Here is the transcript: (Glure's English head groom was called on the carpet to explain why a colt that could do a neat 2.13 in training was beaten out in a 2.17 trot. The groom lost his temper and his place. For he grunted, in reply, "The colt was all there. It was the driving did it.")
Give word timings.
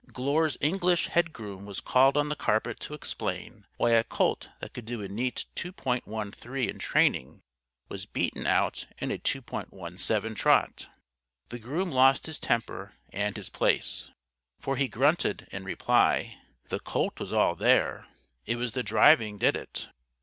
(Glure's 0.11 0.57
English 0.61 1.09
head 1.09 1.31
groom 1.31 1.63
was 1.63 1.79
called 1.79 2.17
on 2.17 2.27
the 2.29 2.35
carpet 2.35 2.79
to 2.79 2.95
explain 2.95 3.67
why 3.77 3.91
a 3.91 4.03
colt 4.03 4.49
that 4.59 4.73
could 4.73 4.85
do 4.85 5.03
a 5.03 5.07
neat 5.07 5.45
2.13 5.55 6.67
in 6.71 6.79
training 6.79 7.43
was 7.87 8.07
beaten 8.07 8.47
out 8.47 8.87
in 8.97 9.11
a 9.11 9.19
2.17 9.19 10.35
trot. 10.35 10.87
The 11.49 11.59
groom 11.59 11.91
lost 11.91 12.25
his 12.25 12.39
temper 12.39 12.93
and 13.13 13.37
his 13.37 13.49
place. 13.49 14.09
For 14.59 14.75
he 14.75 14.87
grunted, 14.87 15.47
in 15.51 15.63
reply, 15.65 16.35
"The 16.69 16.79
colt 16.79 17.19
was 17.19 17.31
all 17.31 17.53
there. 17.53 18.07
It 18.47 18.55
was 18.55 18.71
the 18.71 18.81
driving 18.81 19.37
did 19.37 19.55
it.") 19.55 19.87